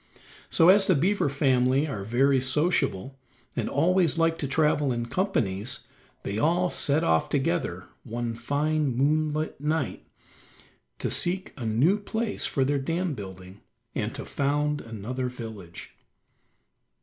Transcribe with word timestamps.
So, 0.49 0.69
as 0.69 0.87
the 0.87 0.95
beaver 0.95 1.29
family 1.29 1.87
are 1.87 2.03
very 2.03 2.41
sociable, 2.41 3.19
and 3.55 3.69
always 3.69 4.17
like 4.17 4.39
to 4.39 4.47
travel 4.47 4.91
in 4.91 5.05
companies, 5.05 5.85
they 6.23 6.39
all 6.39 6.69
set 6.69 7.03
off 7.03 7.29
together 7.29 7.85
one 8.03 8.33
fine 8.33 8.95
moonlight 8.95 9.61
night 9.61 10.07
to 10.97 11.11
seek 11.11 11.53
a 11.55 11.67
new 11.67 11.99
place 11.99 12.47
for 12.47 12.65
their 12.65 12.79
dam 12.79 13.13
building, 13.13 13.61
and 13.93 14.15
to 14.15 14.25
found 14.25 14.81
another 14.81 15.29
village. 15.29 15.93